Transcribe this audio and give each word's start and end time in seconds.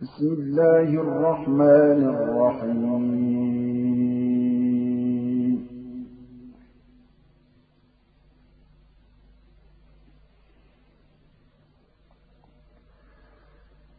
بسم 0.00 0.26
الله 0.26 0.88
الرحمن 1.04 2.00
الرحيم. 2.14 3.20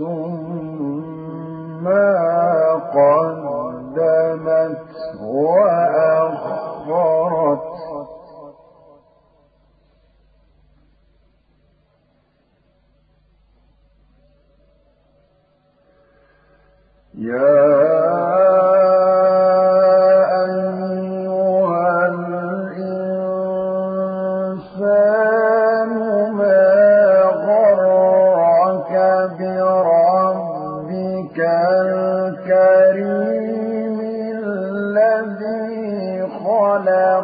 يا 17.15 17.82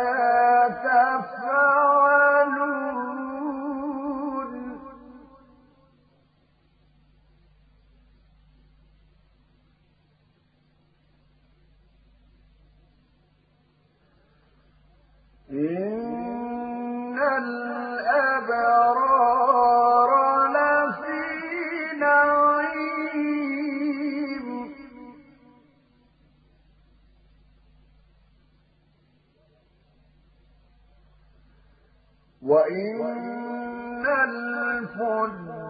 وإن 32.44 34.04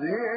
the 0.00 0.27